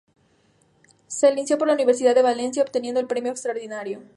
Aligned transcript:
Se 1.05 1.29
licenció 1.29 1.59
por 1.59 1.67
la 1.67 1.75
Universidad 1.75 2.15
de 2.15 2.23
Valencia, 2.23 2.63
obteniendo 2.63 2.99
el 2.99 3.05
premio 3.05 3.29
extraordinario. 3.31 4.01